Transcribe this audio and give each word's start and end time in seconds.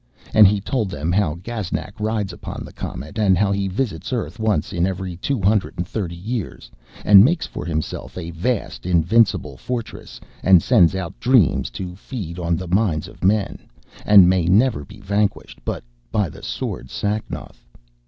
And 0.33 0.47
he 0.47 0.59
told 0.59 0.89
them 0.89 1.11
how 1.11 1.35
Gaznak 1.43 1.93
rides 1.99 2.33
upon 2.33 2.65
the 2.65 2.73
comet, 2.73 3.19
and 3.19 3.37
how 3.37 3.51
he 3.51 3.67
visits 3.67 4.11
Earth 4.11 4.39
once 4.39 4.73
in 4.73 4.87
every 4.87 5.15
two 5.15 5.39
hundred 5.39 5.75
and 5.77 5.87
thirty 5.87 6.15
years, 6.15 6.71
and 7.05 7.23
makes 7.23 7.45
for 7.45 7.65
himself 7.65 8.17
a 8.17 8.31
vast, 8.31 8.87
invincible 8.87 9.57
fortress 9.57 10.19
and 10.41 10.63
sends 10.63 10.95
out 10.95 11.19
dreams 11.19 11.69
to 11.77 11.95
feed 11.95 12.39
on 12.39 12.55
the 12.57 12.67
minds 12.67 13.07
of 13.07 13.23
men, 13.23 13.59
and 14.03 14.27
may 14.27 14.45
never 14.45 14.83
be 14.83 14.99
vanquished 15.01 15.59
but 15.63 15.83
by 16.11 16.29
the 16.29 16.41
sword 16.41 16.89
Sacnoth. 16.89 17.63